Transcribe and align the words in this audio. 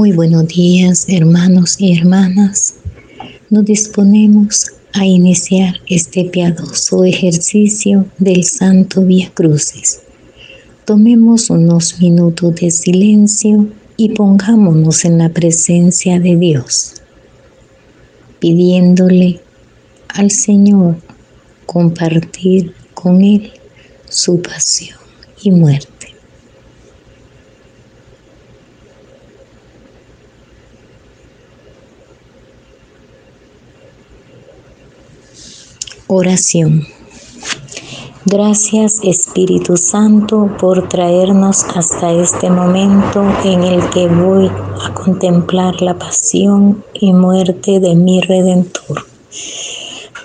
Muy 0.00 0.12
buenos 0.12 0.48
días, 0.48 1.04
hermanos 1.10 1.76
y 1.78 1.94
hermanas. 1.94 2.76
Nos 3.50 3.66
disponemos 3.66 4.72
a 4.94 5.04
iniciar 5.04 5.74
este 5.88 6.24
piadoso 6.24 7.04
ejercicio 7.04 8.06
del 8.16 8.42
Santo 8.44 9.02
Vía 9.02 9.30
Crucis. 9.34 10.00
Tomemos 10.86 11.50
unos 11.50 12.00
minutos 12.00 12.54
de 12.54 12.70
silencio 12.70 13.68
y 13.98 14.14
pongámonos 14.14 15.04
en 15.04 15.18
la 15.18 15.28
presencia 15.28 16.18
de 16.18 16.34
Dios, 16.34 16.94
pidiéndole 18.38 19.38
al 20.08 20.30
Señor 20.30 20.96
compartir 21.66 22.72
con 22.94 23.22
Él 23.22 23.52
su 24.08 24.40
pasión 24.40 24.96
y 25.42 25.50
muerte. 25.50 25.99
Oración. 36.12 36.88
Gracias 38.24 38.98
Espíritu 39.04 39.76
Santo 39.76 40.50
por 40.58 40.88
traernos 40.88 41.62
hasta 41.76 42.10
este 42.10 42.50
momento 42.50 43.22
en 43.44 43.62
el 43.62 43.88
que 43.90 44.08
voy 44.08 44.50
a 44.82 44.92
contemplar 44.92 45.80
la 45.80 45.96
pasión 45.96 46.82
y 46.94 47.12
muerte 47.12 47.78
de 47.78 47.94
mi 47.94 48.20
Redentor. 48.20 49.06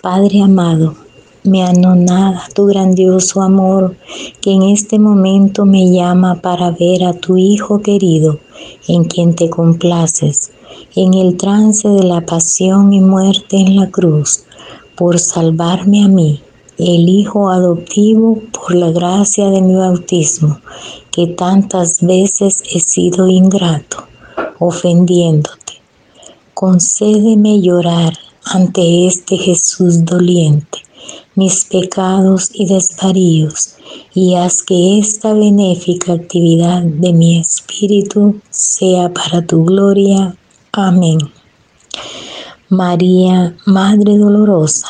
Padre 0.01 0.41
amado, 0.41 0.95
me 1.43 1.61
anonada 1.61 2.41
tu 2.55 2.65
grandioso 2.65 3.43
amor 3.43 3.95
que 4.41 4.53
en 4.53 4.63
este 4.63 4.97
momento 4.97 5.65
me 5.65 5.91
llama 5.91 6.41
para 6.41 6.71
ver 6.71 7.03
a 7.03 7.13
tu 7.13 7.37
Hijo 7.37 7.83
querido 7.83 8.39
en 8.87 9.03
quien 9.03 9.35
te 9.35 9.51
complaces, 9.51 10.51
en 10.95 11.13
el 11.13 11.37
trance 11.37 11.87
de 11.87 12.01
la 12.05 12.21
pasión 12.21 12.91
y 12.91 13.01
muerte 13.01 13.57
en 13.57 13.75
la 13.75 13.91
cruz 13.91 14.44
por 14.95 15.19
salvarme 15.19 16.03
a 16.03 16.07
mí, 16.07 16.41
el 16.77 17.07
Hijo 17.07 17.49
adoptivo, 17.49 18.41
por 18.51 18.75
la 18.75 18.91
gracia 18.91 19.49
de 19.49 19.61
mi 19.61 19.75
bautismo, 19.75 20.59
que 21.11 21.27
tantas 21.27 22.01
veces 22.01 22.63
he 22.69 22.79
sido 22.79 23.27
ingrato, 23.27 24.05
ofendiéndote. 24.59 25.81
Concédeme 26.53 27.61
llorar 27.61 28.17
ante 28.43 29.07
este 29.07 29.37
Jesús 29.37 30.05
doliente, 30.05 30.79
mis 31.35 31.65
pecados 31.65 32.49
y 32.53 32.65
desvaríos, 32.65 33.75
y 34.13 34.35
haz 34.35 34.63
que 34.63 34.99
esta 34.99 35.33
benéfica 35.33 36.13
actividad 36.13 36.81
de 36.81 37.13
mi 37.13 37.39
espíritu 37.39 38.39
sea 38.49 39.13
para 39.13 39.45
tu 39.45 39.65
gloria. 39.65 40.35
Amén. 40.71 41.19
María, 42.69 43.55
Madre 43.65 44.17
Dolorosa, 44.17 44.87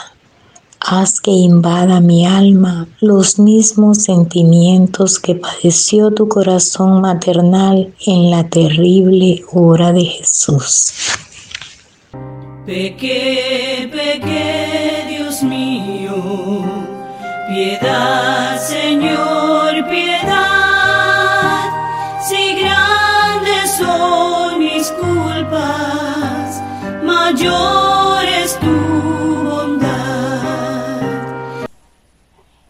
haz 0.80 1.19
que 1.19 1.31
invada 1.31 2.00
mi 2.00 2.25
alma 2.25 2.88
los 3.02 3.38
mismos 3.38 4.03
sentimientos 4.03 5.19
que 5.19 5.36
padeció 5.36 6.12
tu 6.12 6.30
corazón 6.30 7.02
maternal 7.02 7.94
en 8.06 8.31
la 8.31 8.47
terrible 8.47 9.44
hora 9.52 9.91
de 9.91 10.06
Jesús. 10.06 10.94
Pequé, 12.66 13.90
pequé, 13.92 15.06
Dios 15.09 15.44
mío, 15.44 16.16
piedad, 17.50 18.57
Señor, 18.57 19.90
piedad, 19.90 20.14
tu 27.35 28.72
bondad. 29.44 31.01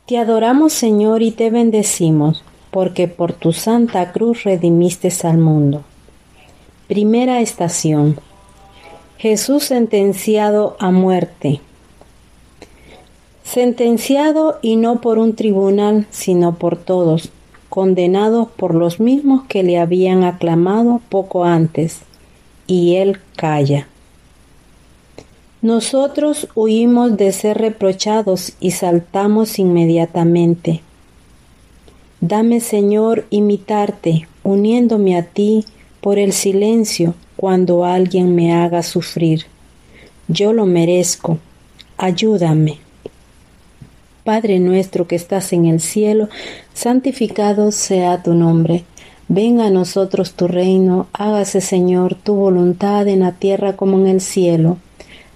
Te 0.07 0.17
adoramos 0.17 0.73
Señor 0.73 1.21
y 1.21 1.31
te 1.31 1.49
bendecimos, 1.49 2.43
porque 2.71 3.07
por 3.07 3.33
tu 3.33 3.53
santa 3.53 4.11
cruz 4.11 4.43
redimiste 4.43 5.11
al 5.23 5.37
mundo. 5.37 5.83
Primera 6.87 7.41
estación. 7.41 8.19
Jesús 9.17 9.63
sentenciado 9.63 10.75
a 10.79 10.91
muerte. 10.91 11.61
Sentenciado 13.43 14.59
y 14.61 14.75
no 14.75 15.01
por 15.01 15.19
un 15.19 15.35
tribunal, 15.35 16.07
sino 16.09 16.55
por 16.55 16.77
todos, 16.77 17.29
condenados 17.69 18.47
por 18.49 18.73
los 18.73 18.99
mismos 18.99 19.43
que 19.47 19.63
le 19.63 19.77
habían 19.77 20.23
aclamado 20.23 21.01
poco 21.09 21.45
antes, 21.45 22.01
y 22.67 22.95
él 22.95 23.19
calla. 23.35 23.87
Nosotros 25.65 26.47
huimos 26.53 27.17
de 27.17 27.31
ser 27.31 27.57
reprochados 27.57 28.53
y 28.59 28.69
saltamos 28.69 29.57
inmediatamente. 29.57 30.81
Dame, 32.21 32.59
Señor, 32.59 33.25
imitarte, 33.31 34.27
uniéndome 34.43 35.17
a 35.17 35.23
ti 35.23 35.65
por 36.01 36.19
el 36.19 36.33
silencio 36.33 37.15
cuando 37.35 37.83
alguien 37.83 38.35
me 38.35 38.53
haga 38.53 38.83
sufrir. 38.83 39.47
Yo 40.27 40.53
lo 40.53 40.67
merezco. 40.67 41.39
Ayúdame. 41.97 42.77
Padre 44.23 44.59
nuestro 44.59 45.07
que 45.07 45.15
estás 45.15 45.51
en 45.51 45.65
el 45.65 45.79
cielo, 45.81 46.29
santificado 46.75 47.71
sea 47.71 48.21
tu 48.21 48.35
nombre. 48.35 48.83
Venga 49.29 49.65
a 49.65 49.71
nosotros 49.71 50.33
tu 50.33 50.47
reino, 50.47 51.07
hágase 51.11 51.59
Señor 51.59 52.13
tu 52.13 52.35
voluntad 52.35 53.07
en 53.07 53.21
la 53.21 53.31
tierra 53.31 53.75
como 53.75 53.97
en 53.97 54.05
el 54.05 54.21
cielo. 54.21 54.77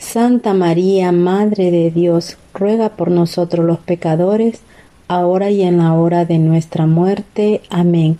Santa 0.00 0.54
María, 0.54 1.12
Madre 1.12 1.70
de 1.70 1.90
Dios, 1.92 2.36
ruega 2.54 2.88
por 2.88 3.10
nosotros 3.10 3.64
los 3.64 3.78
pecadores, 3.78 4.60
ahora 5.06 5.50
y 5.50 5.62
en 5.62 5.76
la 5.76 5.92
hora 5.92 6.24
de 6.24 6.38
nuestra 6.38 6.86
muerte. 6.86 7.60
Amén. 7.68 8.18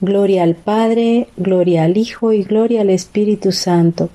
Gloria 0.00 0.42
al 0.42 0.54
Padre, 0.54 1.28
gloria 1.36 1.84
al 1.84 1.96
Hijo 1.96 2.32
y 2.32 2.44
gloria 2.44 2.82
al 2.82 2.90
Espíritu 2.90 3.50
Santo, 3.50 4.10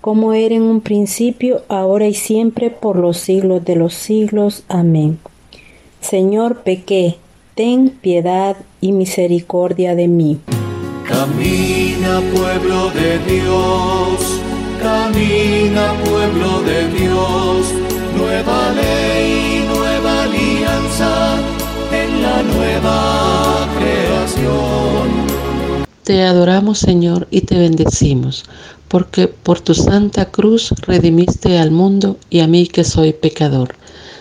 como 0.00 0.32
era 0.32 0.54
en 0.54 0.62
un 0.62 0.80
principio, 0.80 1.62
ahora 1.68 2.06
y 2.06 2.14
siempre, 2.14 2.70
por 2.70 2.96
los 2.96 3.18
siglos 3.18 3.64
de 3.64 3.76
los 3.76 3.92
siglos. 3.92 4.62
Amén. 4.68 5.18
Señor, 6.00 6.62
pequé, 6.62 7.16
ten 7.56 7.90
piedad 7.90 8.56
y 8.80 8.92
misericordia 8.92 9.94
de 9.94 10.08
mí. 10.08 10.38
Camina 11.06 12.20
pueblo 12.32 12.90
de 12.90 13.18
Dios, 13.26 14.40
camina 14.82 15.94
pueblo 16.04 16.62
de 16.62 16.88
Dios, 16.88 17.66
nueva 18.16 18.72
ley, 18.72 19.64
nueva 19.74 20.22
alianza 20.24 21.38
en 21.92 22.22
la 22.22 22.42
nueva 22.42 23.68
creación. 23.78 25.08
Te 26.04 26.22
adoramos 26.22 26.78
Señor 26.78 27.28
y 27.30 27.42
te 27.42 27.58
bendecimos, 27.58 28.44
porque 28.88 29.28
por 29.28 29.60
tu 29.60 29.74
santa 29.74 30.24
cruz 30.26 30.70
redimiste 30.86 31.58
al 31.58 31.70
mundo 31.70 32.16
y 32.30 32.40
a 32.40 32.46
mí 32.46 32.66
que 32.66 32.84
soy 32.84 33.12
pecador. 33.12 33.76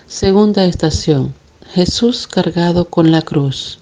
Segunda 0.08 0.66
estación. 0.66 1.34
Jesús 1.74 2.28
cargado 2.28 2.86
con 2.86 3.12
la 3.12 3.22
cruz. 3.22 3.80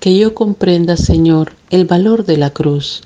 Que 0.00 0.16
yo 0.16 0.34
comprenda, 0.34 0.96
Señor, 0.96 1.52
el 1.70 1.84
valor 1.84 2.24
de 2.24 2.38
la 2.38 2.50
cruz, 2.50 3.02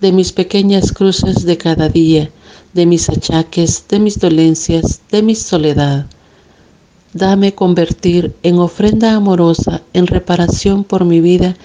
de 0.00 0.12
mis 0.12 0.32
pequeñas 0.32 0.92
cruces 0.92 1.44
de 1.44 1.56
cada 1.56 1.88
día, 1.88 2.30
de 2.72 2.86
mis 2.86 3.08
achaques, 3.08 3.84
de 3.88 3.98
mis 3.98 4.18
dolencias, 4.18 5.00
de 5.10 5.22
mi 5.22 5.34
soledad. 5.34 6.06
Dame 7.12 7.54
convertir 7.54 8.34
en 8.42 8.58
ofrenda 8.58 9.14
amorosa, 9.14 9.82
en 9.92 10.06
reparación 10.06 10.84
por 10.84 11.04
mi 11.04 11.20
vida 11.20 11.56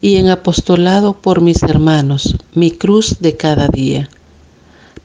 y 0.00 0.16
en 0.16 0.28
apostolado 0.28 1.14
por 1.14 1.40
mis 1.40 1.62
hermanos, 1.62 2.36
mi 2.54 2.70
cruz 2.70 3.16
de 3.20 3.36
cada 3.36 3.68
día. 3.68 4.08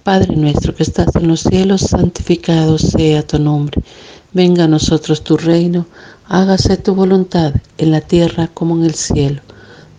Padre 0.04 0.36
nuestro 0.36 0.76
que 0.76 0.84
estás 0.84 1.16
en 1.16 1.28
los 1.28 1.42
cielos, 1.42 1.82
santificado 1.82 2.78
sea 2.78 3.26
tu 3.26 3.40
nombre. 3.40 3.82
Venga 4.34 4.66
a 4.66 4.68
nosotros 4.68 5.24
tu 5.24 5.38
reino, 5.38 5.86
hágase 6.28 6.76
tu 6.78 6.96
voluntad 6.96 7.54
en 7.78 7.92
la 7.92 8.02
tierra 8.02 8.50
como 8.54 8.76
en 8.76 8.86
el 8.86 8.96
cielo. 8.96 9.42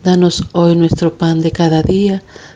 Danos 0.02 0.44
hoy 0.52 0.76
nuestro 0.76 1.16
pan 1.16 1.40
de 1.40 1.52
cada 1.52 1.82
día, 1.82 2.22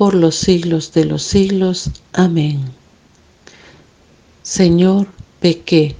por 0.00 0.14
los 0.14 0.34
siglos 0.34 0.94
de 0.94 1.04
los 1.04 1.22
siglos. 1.22 1.90
Amén. 2.14 2.58
Señor, 4.40 5.08
pequé, 5.40 5.94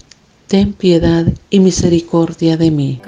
ten 0.47 0.73
piedad 0.73 1.26
y 1.50 1.61
misericordia 1.61 2.56
de 2.56 2.70
mí. 2.70 3.02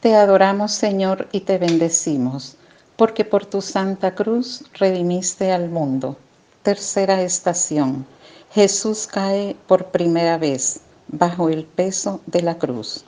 Te 0.00 0.14
adoramos, 0.14 0.72
Señor, 0.72 1.28
y 1.30 1.40
te 1.40 1.58
bendecimos, 1.58 2.56
porque 2.96 3.26
por 3.26 3.44
tu 3.44 3.60
santa 3.60 4.14
cruz 4.14 4.64
redimiste 4.78 5.52
al 5.52 5.68
mundo. 5.68 6.16
Tercera 6.62 7.22
estación. 7.22 8.06
Jesús 8.52 9.06
cae 9.06 9.56
por 9.66 9.86
primera 9.86 10.38
vez 10.38 10.80
bajo 11.08 11.48
el 11.48 11.64
peso 11.64 12.20
de 12.26 12.42
la 12.42 12.58
cruz. 12.58 13.04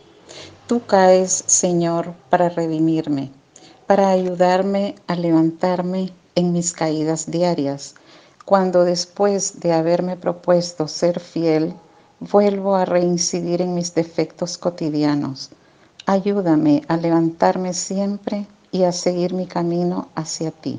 Tú 0.66 0.84
caes, 0.86 1.44
Señor, 1.46 2.14
para 2.30 2.48
redimirme, 2.48 3.30
para 3.86 4.10
ayudarme 4.10 4.96
a 5.06 5.14
levantarme 5.14 6.12
en 6.34 6.52
mis 6.52 6.72
caídas 6.72 7.30
diarias, 7.30 7.94
cuando 8.44 8.84
después 8.84 9.60
de 9.60 9.72
haberme 9.72 10.16
propuesto 10.16 10.88
ser 10.88 11.20
fiel, 11.20 11.74
vuelvo 12.18 12.74
a 12.74 12.84
reincidir 12.84 13.62
en 13.62 13.74
mis 13.74 13.94
defectos 13.94 14.58
cotidianos 14.58 15.50
Ayúdame 16.06 16.82
a 16.88 16.98
levantarme 16.98 17.72
siempre 17.72 18.46
y 18.70 18.82
a 18.82 18.92
seguir 18.92 19.32
mi 19.32 19.46
camino 19.46 20.08
hacia 20.14 20.50
ti. 20.50 20.78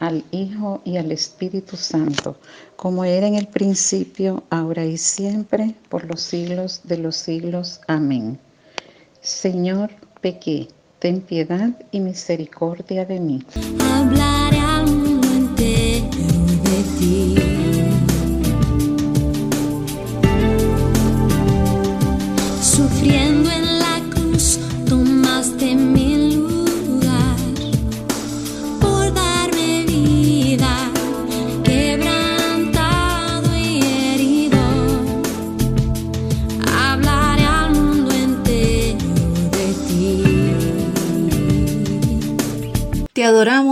al 0.00 0.24
Hijo 0.30 0.80
y 0.84 0.96
al 0.96 1.12
Espíritu 1.12 1.76
Santo, 1.76 2.36
como 2.76 3.04
era 3.04 3.26
en 3.26 3.34
el 3.34 3.46
principio, 3.46 4.44
ahora 4.50 4.84
y 4.84 4.96
siempre, 4.98 5.74
por 5.88 6.04
los 6.04 6.20
siglos 6.20 6.82
de 6.84 6.98
los 6.98 7.16
siglos. 7.16 7.80
Amén. 7.86 8.38
Señor, 9.20 9.90
pequé, 10.20 10.68
ten 10.98 11.20
piedad 11.20 11.70
y 11.90 12.00
misericordia 12.00 13.04
de 13.04 13.20
mí. 13.20 13.44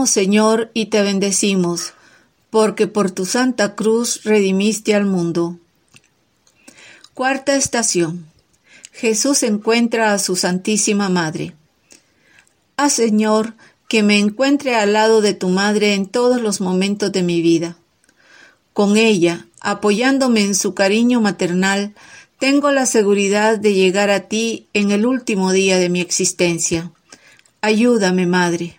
Señor, 0.07 0.71
y 0.75 0.87
te 0.87 1.03
bendecimos, 1.03 1.93
porque 2.51 2.87
por 2.87 3.11
tu 3.11 3.27
santa 3.27 3.75
cruz 3.75 4.23
redimiste 4.25 4.95
al 4.95 5.07
mundo. 5.07 5.59
Cuarta 7.15 7.57
estación. 7.57 8.27
Jesús 8.93 9.43
encuentra 9.43 10.13
a 10.13 10.19
su 10.19 10.37
Santísima 10.37 11.09
Madre. 11.09 11.55
Ah, 12.77 12.91
Señor, 12.91 13.55
que 13.89 14.03
me 14.03 14.19
encuentre 14.19 14.75
al 14.75 14.93
lado 14.93 15.21
de 15.21 15.35
tu 15.35 15.49
Madre 15.49 15.95
en 15.95 16.07
todos 16.07 16.41
los 16.41 16.61
momentos 16.61 17.13
de 17.13 17.23
mi 17.23 17.43
vida. 17.43 17.77
Con 18.73 18.97
ella, 18.97 19.47
apoyándome 19.61 20.43
en 20.43 20.55
su 20.55 20.75
cariño 20.75 21.21
maternal, 21.21 21.95
tengo 22.39 22.71
la 22.71 22.85
seguridad 22.85 23.59
de 23.59 23.73
llegar 23.73 24.11
a 24.11 24.29
ti 24.29 24.69
en 24.75 24.91
el 24.91 25.07
último 25.07 25.53
día 25.53 25.79
de 25.79 25.89
mi 25.89 26.01
existencia. 26.01 26.91
Ayúdame, 27.63 28.27
Madre. 28.27 28.79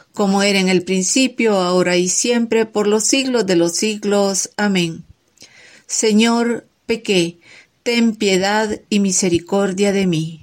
como 0.21 0.43
era 0.43 0.59
en 0.59 0.69
el 0.69 0.83
principio, 0.83 1.57
ahora 1.57 1.97
y 1.97 2.07
siempre, 2.07 2.67
por 2.67 2.85
los 2.85 3.05
siglos 3.05 3.47
de 3.47 3.55
los 3.55 3.75
siglos. 3.75 4.51
Amén. 4.55 5.03
Señor, 5.87 6.67
pequé, 6.85 7.39
ten 7.81 8.15
piedad 8.15 8.81
y 8.87 8.99
misericordia 8.99 9.91
de 9.91 10.05
mí. 10.05 10.40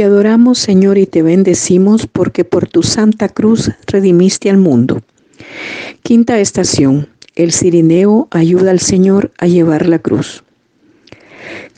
Te 0.00 0.04
adoramos, 0.04 0.58
Señor, 0.58 0.96
y 0.96 1.04
te 1.04 1.20
bendecimos 1.20 2.06
porque 2.06 2.46
por 2.46 2.66
tu 2.66 2.82
santa 2.82 3.28
cruz 3.28 3.70
redimiste 3.86 4.48
al 4.48 4.56
mundo. 4.56 5.02
Quinta 6.02 6.38
estación. 6.40 7.08
El 7.34 7.52
cirineo 7.52 8.26
ayuda 8.30 8.70
al 8.70 8.80
Señor 8.80 9.30
a 9.36 9.46
llevar 9.46 9.86
la 9.86 9.98
cruz. 9.98 10.42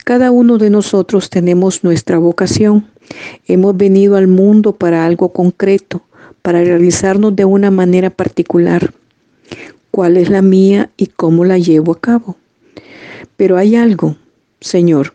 Cada 0.05 0.31
uno 0.31 0.57
de 0.57 0.69
nosotros 0.69 1.29
tenemos 1.29 1.83
nuestra 1.83 2.17
vocación. 2.17 2.87
Hemos 3.45 3.75
venido 3.75 4.15
al 4.15 4.27
mundo 4.27 4.71
para 4.71 5.05
algo 5.05 5.33
concreto, 5.33 6.01
para 6.41 6.63
realizarnos 6.63 7.35
de 7.35 7.43
una 7.43 7.71
manera 7.71 8.09
particular. 8.09 8.93
¿Cuál 9.91 10.15
es 10.15 10.29
la 10.29 10.41
mía 10.41 10.91
y 10.95 11.07
cómo 11.07 11.43
la 11.43 11.57
llevo 11.57 11.91
a 11.91 11.99
cabo? 11.99 12.37
Pero 13.35 13.57
hay 13.57 13.75
algo, 13.75 14.15
Señor, 14.61 15.13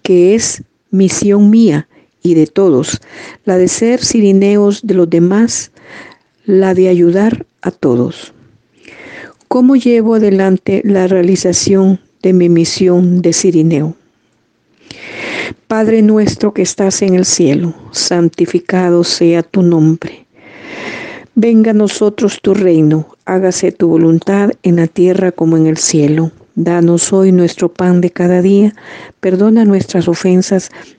que 0.00 0.34
es 0.34 0.62
misión 0.90 1.50
mía 1.50 1.86
y 2.26 2.34
de 2.34 2.46
todos, 2.46 3.00
la 3.44 3.56
de 3.56 3.68
ser 3.68 4.04
cirineos 4.04 4.82
de 4.82 4.94
los 4.94 5.08
demás, 5.08 5.70
la 6.44 6.74
de 6.74 6.88
ayudar 6.88 7.46
a 7.62 7.70
todos. 7.70 8.32
¿Cómo 9.48 9.76
llevo 9.76 10.16
adelante 10.16 10.82
la 10.84 11.06
realización 11.06 12.00
de 12.22 12.32
mi 12.32 12.48
misión 12.48 13.22
de 13.22 13.32
cirineo? 13.32 13.94
Padre 15.68 16.02
nuestro 16.02 16.52
que 16.52 16.62
estás 16.62 17.02
en 17.02 17.14
el 17.14 17.24
cielo, 17.24 17.74
santificado 17.92 19.04
sea 19.04 19.42
tu 19.44 19.62
nombre. 19.62 20.26
Venga 21.36 21.70
a 21.70 21.74
nosotros 21.74 22.40
tu 22.42 22.54
reino, 22.54 23.08
hágase 23.24 23.70
tu 23.70 23.88
voluntad 23.88 24.50
en 24.62 24.76
la 24.76 24.88
tierra 24.88 25.30
como 25.32 25.56
en 25.56 25.66
el 25.66 25.76
cielo. 25.76 26.32
Danos 26.54 27.12
hoy 27.12 27.30
nuestro 27.30 27.70
pan 27.70 28.00
de 28.00 28.10
cada 28.10 28.40
día, 28.40 28.74
perdona 29.20 29.64
nuestras 29.64 30.08
ofensas 30.08 30.70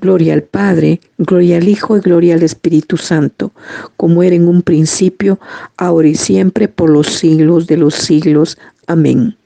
Gloria 0.00 0.34
al 0.34 0.42
Padre, 0.42 1.00
gloria 1.18 1.58
al 1.58 1.68
Hijo 1.68 1.96
y 1.96 2.00
gloria 2.00 2.34
al 2.34 2.42
Espíritu 2.42 2.96
Santo, 2.96 3.52
como 3.96 4.22
era 4.22 4.34
en 4.34 4.48
un 4.48 4.62
principio, 4.62 5.38
ahora 5.76 6.08
y 6.08 6.14
siempre, 6.14 6.68
por 6.68 6.90
los 6.90 7.06
siglos 7.06 7.66
de 7.66 7.76
los 7.76 7.94
siglos. 7.94 8.56
Amén. 8.86 9.36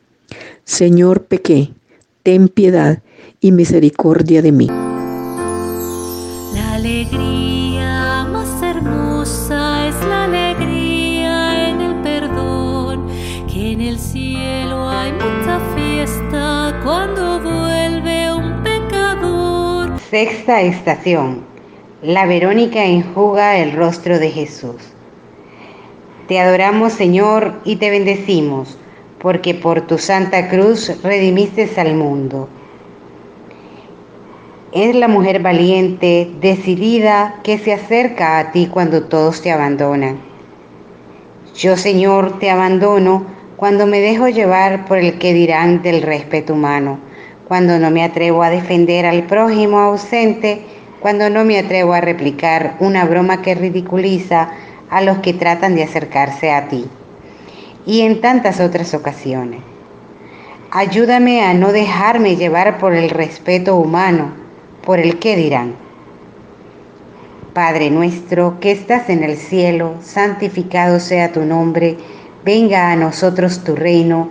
Señor, 0.64 1.24
pequé, 1.24 1.70
ten 2.22 2.48
piedad 2.48 3.02
y 3.40 3.52
misericordia 3.52 4.42
de 4.42 4.52
mí. 4.52 4.68
La 6.54 6.74
alegría 6.74 7.33
Sexta 20.14 20.60
estación. 20.60 21.40
La 22.00 22.24
Verónica 22.24 22.84
enjuga 22.84 23.58
el 23.58 23.72
rostro 23.72 24.20
de 24.20 24.30
Jesús. 24.30 24.76
Te 26.28 26.38
adoramos, 26.38 26.92
Señor, 26.92 27.54
y 27.64 27.74
te 27.74 27.90
bendecimos, 27.90 28.78
porque 29.18 29.54
por 29.54 29.80
tu 29.88 29.98
santa 29.98 30.48
cruz 30.48 31.02
redimiste 31.02 31.68
al 31.80 31.96
mundo. 31.96 32.48
Es 34.70 34.94
la 34.94 35.08
mujer 35.08 35.42
valiente, 35.42 36.30
decidida, 36.40 37.40
que 37.42 37.58
se 37.58 37.72
acerca 37.72 38.38
a 38.38 38.52
ti 38.52 38.68
cuando 38.72 39.02
todos 39.02 39.42
te 39.42 39.50
abandonan. 39.50 40.18
Yo, 41.56 41.76
Señor, 41.76 42.38
te 42.38 42.50
abandono 42.50 43.26
cuando 43.56 43.84
me 43.84 43.98
dejo 43.98 44.28
llevar 44.28 44.84
por 44.84 44.98
el 44.98 45.18
que 45.18 45.34
dirán 45.34 45.82
del 45.82 46.02
respeto 46.02 46.52
humano, 46.52 47.00
cuando 47.48 47.78
no 47.78 47.90
me 47.90 48.02
atrevo 48.02 48.42
a 48.42 48.50
defender 48.50 49.06
al 49.06 49.24
prójimo 49.24 49.78
ausente, 49.78 50.62
cuando 51.00 51.28
no 51.28 51.44
me 51.44 51.58
atrevo 51.58 51.92
a 51.92 52.00
replicar 52.00 52.76
una 52.80 53.04
broma 53.04 53.42
que 53.42 53.54
ridiculiza 53.54 54.50
a 54.90 55.02
los 55.02 55.18
que 55.18 55.34
tratan 55.34 55.74
de 55.74 55.82
acercarse 55.82 56.50
a 56.50 56.68
ti. 56.68 56.86
Y 57.84 58.00
en 58.00 58.20
tantas 58.20 58.60
otras 58.60 58.94
ocasiones. 58.94 59.60
Ayúdame 60.70 61.44
a 61.44 61.54
no 61.54 61.72
dejarme 61.72 62.36
llevar 62.36 62.78
por 62.78 62.94
el 62.94 63.10
respeto 63.10 63.76
humano, 63.76 64.32
por 64.84 64.98
el 64.98 65.18
qué 65.18 65.36
dirán. 65.36 65.74
Padre 67.52 67.90
nuestro 67.90 68.58
que 68.58 68.72
estás 68.72 69.08
en 69.08 69.22
el 69.22 69.36
cielo, 69.36 69.94
santificado 70.02 70.98
sea 70.98 71.30
tu 71.30 71.44
nombre, 71.44 71.96
venga 72.44 72.90
a 72.90 72.96
nosotros 72.96 73.62
tu 73.62 73.76
reino, 73.76 74.30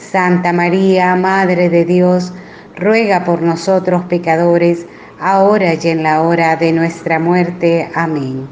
Santa 0.00 0.52
María, 0.52 1.14
Madre 1.14 1.68
de 1.68 1.84
Dios, 1.84 2.32
ruega 2.76 3.24
por 3.24 3.42
nosotros 3.42 4.04
pecadores, 4.06 4.86
ahora 5.20 5.74
y 5.74 5.88
en 5.88 6.02
la 6.02 6.22
hora 6.22 6.56
de 6.56 6.72
nuestra 6.72 7.18
muerte. 7.18 7.88
Amén. 7.94 8.48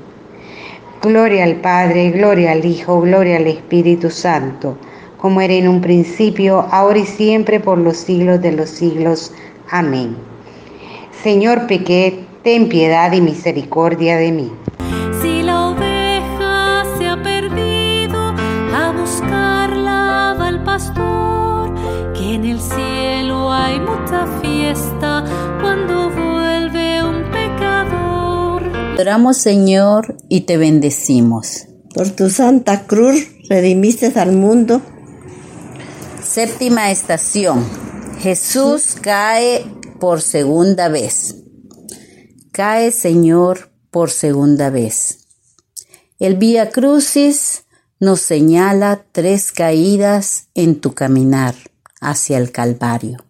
Gloria 1.02 1.45
al 1.45 1.57
Padre, 1.57 2.11
gloria 2.11 2.52
al 2.52 2.64
Hijo, 2.64 3.00
gloria 3.00 3.37
al 3.37 3.47
Espíritu 3.47 4.11
Santo, 4.11 4.76
como 5.17 5.40
era 5.40 5.55
en 5.55 5.69
un 5.69 5.81
principio, 5.81 6.67
ahora 6.71 6.99
y 6.99 7.07
siempre, 7.07 7.59
por 7.59 7.78
los 7.78 7.97
siglos 7.97 8.43
de 8.43 8.52
los 8.52 8.69
siglos. 8.69 9.33
Amén. 9.71 10.17
Señor, 11.23 11.67
pequé, 11.67 12.25
ten 12.43 12.69
piedad 12.69 13.12
y 13.12 13.21
misericordia 13.21 14.17
de 14.17 14.33
mí. 14.33 14.52
Si 15.23 15.43
la 15.43 15.69
oveja 15.69 16.85
se 16.99 17.09
ha 17.09 17.23
perdido, 17.23 18.35
a 18.75 18.93
buscarla 18.93 20.37
va 20.38 20.49
el 20.49 20.61
pastor, 20.62 21.08
Adoramos 28.99 29.38
Señor 29.38 30.17
y 30.28 30.40
te 30.40 30.57
bendecimos. 30.57 31.67
Por 31.95 32.11
tu 32.11 32.31
santa 32.31 32.88
cruz 32.88 33.28
redimiste 33.49 34.07
al 34.19 34.33
mundo. 34.33 34.83
Séptima 36.21 36.90
estación. 36.90 37.64
Jesús 38.19 38.97
cae 39.00 39.64
por 40.00 40.21
segunda 40.21 40.88
vez. 40.88 41.37
Cae 42.50 42.90
Señor 42.90 43.71
por 43.93 44.11
segunda 44.11 44.69
vez. 44.69 45.28
El 46.19 46.35
Vía 46.35 46.71
Crucis 46.71 47.67
nos 48.00 48.21
señala 48.21 49.05
tres 49.12 49.52
caídas 49.52 50.49
en 50.55 50.81
tu 50.81 50.95
caminar 50.95 51.55
hacia 52.00 52.37
el 52.37 52.50
Calvario. 52.50 53.25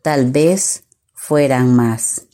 Tal 0.00 0.30
vez 0.30 0.84
fueran 1.12 1.76
más. 1.76 2.29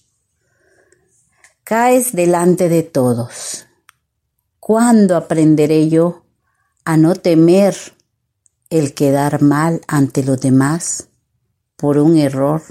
Caes 1.68 2.12
delante 2.12 2.68
de 2.68 2.84
todos. 2.84 3.66
¿Cuándo 4.60 5.16
aprenderé 5.16 5.88
yo 5.88 6.22
a 6.84 6.96
no 6.96 7.16
temer 7.16 7.74
el 8.70 8.94
quedar 8.94 9.42
mal 9.42 9.80
ante 9.88 10.22
los 10.22 10.40
demás 10.40 11.08
por 11.74 11.98
un 11.98 12.18
error, 12.18 12.62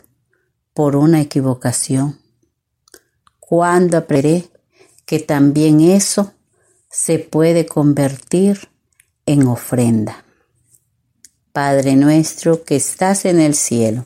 por 0.73 0.95
una 0.95 1.19
equivocación? 1.19 2.21
¿Cuándo 3.41 3.97
aprenderé 3.97 4.49
que 5.05 5.19
también 5.19 5.81
eso 5.81 6.31
se 6.89 7.19
puede 7.19 7.65
convertir 7.65 8.69
en 9.25 9.45
ofrenda? 9.45 10.23
Padre 11.51 11.97
nuestro 11.97 12.63
que 12.63 12.77
estás 12.77 13.25
en 13.25 13.41
el 13.41 13.55
cielo, 13.55 14.05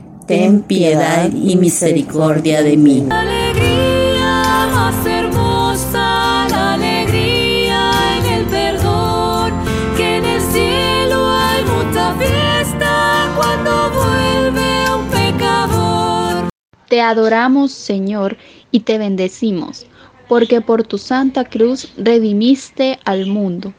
ten 0.31 0.61
piedad 0.61 1.29
y 1.33 1.57
misericordia 1.57 2.63
de 2.63 2.77
mí. 2.77 3.05
alegría 3.11 4.69
más 4.73 5.05
hermosa, 5.05 6.47
la 6.49 6.73
alegría 6.75 7.91
en 8.17 8.25
el 8.35 8.45
perdón, 8.45 9.51
que 9.97 10.19
en 10.19 10.25
el 10.25 10.41
cielo 10.41 11.29
hay 11.29 11.65
mucha 11.65 12.15
fiesta 12.15 13.29
cuando 13.35 13.91
vuelve 13.91 14.95
un 14.95 15.09
pecador. 15.09 16.49
Te 16.87 17.01
adoramos, 17.01 17.73
Señor, 17.73 18.37
y 18.71 18.79
te 18.79 18.97
bendecimos, 18.97 19.85
porque 20.29 20.61
por 20.61 20.83
tu 20.83 20.97
santa 20.97 21.43
cruz 21.43 21.91
redimiste 21.97 22.99
al 23.03 23.25
mundo. 23.25 23.73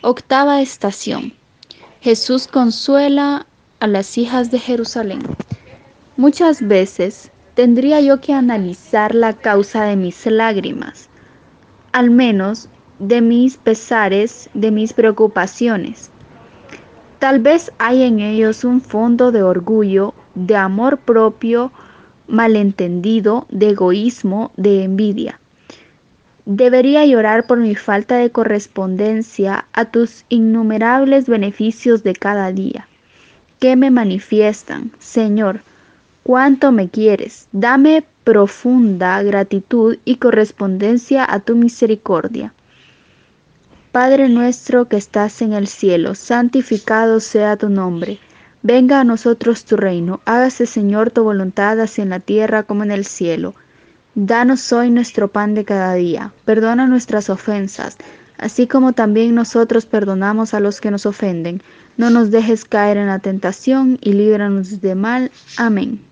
Octava 0.00 0.62
estación. 0.62 1.32
Jesús 2.00 2.48
consuela 2.48 3.46
a 3.78 3.86
las 3.86 4.18
hijas 4.18 4.50
de 4.50 4.58
Jerusalén. 4.58 5.22
Muchas 6.18 6.60
veces 6.68 7.30
tendría 7.54 8.00
yo 8.02 8.20
que 8.20 8.34
analizar 8.34 9.14
la 9.14 9.32
causa 9.32 9.84
de 9.84 9.96
mis 9.96 10.26
lágrimas, 10.26 11.08
al 11.92 12.10
menos 12.10 12.68
de 12.98 13.22
mis 13.22 13.56
pesares, 13.56 14.50
de 14.52 14.70
mis 14.70 14.92
preocupaciones. 14.92 16.10
Tal 17.18 17.38
vez 17.40 17.72
hay 17.78 18.02
en 18.02 18.20
ellos 18.20 18.62
un 18.62 18.82
fondo 18.82 19.32
de 19.32 19.42
orgullo, 19.42 20.12
de 20.34 20.54
amor 20.54 20.98
propio 20.98 21.72
malentendido, 22.28 23.46
de 23.50 23.70
egoísmo, 23.70 24.52
de 24.58 24.84
envidia. 24.84 25.40
Debería 26.44 27.06
llorar 27.06 27.46
por 27.46 27.58
mi 27.58 27.74
falta 27.74 28.16
de 28.16 28.30
correspondencia 28.30 29.66
a 29.72 29.86
tus 29.86 30.26
innumerables 30.28 31.26
beneficios 31.26 32.02
de 32.02 32.12
cada 32.12 32.52
día, 32.52 32.86
que 33.60 33.76
me 33.76 33.90
manifiestan, 33.90 34.90
Señor, 34.98 35.60
cuánto 36.22 36.72
me 36.72 36.88
quieres. 36.88 37.48
Dame 37.52 38.04
profunda 38.24 39.22
gratitud 39.22 39.98
y 40.04 40.16
correspondencia 40.16 41.26
a 41.28 41.40
tu 41.40 41.56
misericordia. 41.56 42.54
Padre 43.90 44.28
nuestro 44.28 44.86
que 44.86 44.96
estás 44.96 45.42
en 45.42 45.52
el 45.52 45.66
cielo, 45.66 46.14
santificado 46.14 47.20
sea 47.20 47.56
tu 47.56 47.68
nombre. 47.68 48.18
Venga 48.62 49.00
a 49.00 49.04
nosotros 49.04 49.64
tu 49.64 49.76
reino. 49.76 50.20
Hágase, 50.24 50.66
Señor, 50.66 51.10
tu 51.10 51.24
voluntad 51.24 51.78
así 51.80 52.00
en 52.00 52.10
la 52.10 52.20
tierra 52.20 52.62
como 52.62 52.84
en 52.84 52.92
el 52.92 53.04
cielo. 53.04 53.54
Danos 54.14 54.72
hoy 54.72 54.90
nuestro 54.90 55.28
pan 55.28 55.54
de 55.54 55.64
cada 55.64 55.94
día. 55.94 56.32
Perdona 56.44 56.86
nuestras 56.86 57.28
ofensas, 57.28 57.96
así 58.38 58.66
como 58.66 58.92
también 58.92 59.34
nosotros 59.34 59.84
perdonamos 59.84 60.54
a 60.54 60.60
los 60.60 60.80
que 60.80 60.90
nos 60.90 61.06
ofenden. 61.06 61.60
No 61.96 62.08
nos 62.08 62.30
dejes 62.30 62.64
caer 62.64 62.96
en 62.96 63.08
la 63.08 63.18
tentación 63.18 63.98
y 64.00 64.12
líbranos 64.12 64.80
de 64.80 64.94
mal. 64.94 65.32
Amén. 65.56 66.11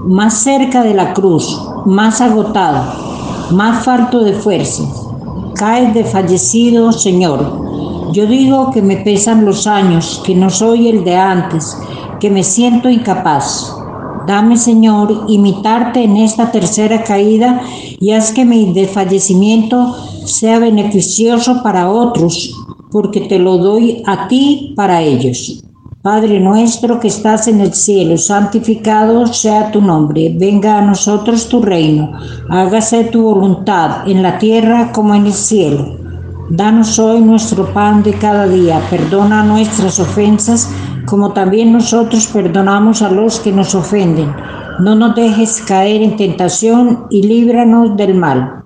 Más 0.05 0.43
cerca 0.43 0.83
de 0.83 0.93
la 0.93 1.15
cruz, 1.15 1.59
más 1.87 2.21
agotado. 2.21 2.85
más 3.53 3.85
falto 3.85 4.21
de 4.21 4.35
fuerzas. 4.35 4.89
Caes 5.55 5.95
desfallecido, 5.95 6.93
Señor. 6.93 8.11
Yo 8.13 8.27
digo 8.27 8.71
que 8.71 8.83
me 8.83 8.99
pesan 8.99 9.45
los 9.45 9.67
años, 9.67 10.21
que 10.25 10.35
no 10.35 10.51
soy 10.51 10.89
el 10.89 11.03
de 11.03 11.17
antes, 11.17 11.77
que 12.21 12.29
me 12.29 12.45
siento 12.45 12.91
incapaz. 12.91 13.75
Dame, 14.27 14.59
Señor, 14.59 15.25
imitarte 15.29 16.05
en 16.05 16.17
esta 16.17 16.51
tercera 16.51 17.03
caída 17.03 17.63
y 17.99 18.11
haz 18.11 18.33
que 18.33 18.45
mi 18.45 18.73
desfallecimiento 18.73 19.95
sea 20.25 20.59
beneficioso 20.59 21.63
para 21.63 21.91
otros, 21.91 22.53
porque 22.91 23.21
te 23.23 23.39
lo 23.39 23.59
doy 23.59 24.03
a 24.07 24.29
ti 24.29 24.73
para 24.77 25.03
ellos. 25.03 25.63
Padre 26.03 26.39
nuestro 26.39 27.01
que 27.01 27.09
estás 27.09 27.49
en 27.49 27.61
el 27.61 27.75
cielo, 27.75 28.17
santificado 28.17 29.27
sea 29.27 29.73
tu 29.73 29.81
nombre, 29.81 30.33
venga 30.39 30.79
a 30.79 30.83
nosotros 30.83 31.49
tu 31.49 31.61
reino, 31.61 32.13
hágase 32.49 33.05
tu 33.05 33.23
voluntad 33.23 34.09
en 34.09 34.23
la 34.23 34.39
tierra 34.39 34.93
como 34.93 35.15
en 35.15 35.27
el 35.27 35.33
cielo. 35.33 35.97
Danos 36.49 36.97
hoy 37.01 37.21
nuestro 37.21 37.73
pan 37.75 38.05
de 38.05 38.13
cada 38.13 38.47
día, 38.47 38.81
perdona 38.89 39.43
nuestras 39.43 39.99
ofensas 39.99 40.71
como 41.07 41.33
también 41.33 41.73
nosotros 41.73 42.27
perdonamos 42.27 43.01
a 43.01 43.11
los 43.11 43.41
que 43.41 43.53
nos 43.53 43.75
ofenden. 43.75 44.35
No 44.81 44.95
nos 44.95 45.15
dejes 45.15 45.63
caer 45.63 46.03
en 46.03 46.17
tentación 46.17 47.07
y 47.11 47.23
líbranos 47.23 47.97
del 47.97 48.15
mal. 48.15 48.66